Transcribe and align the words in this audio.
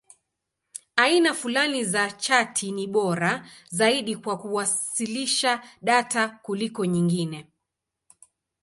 Aina 0.95 1.33
fulani 1.35 1.85
za 1.85 2.11
chati 2.11 2.71
ni 2.71 2.87
bora 2.87 3.47
zaidi 3.69 4.15
kwa 4.15 4.37
kuwasilisha 4.37 5.63
data 5.81 6.29
kuliko 6.29 6.85
nyingine. 6.85 7.53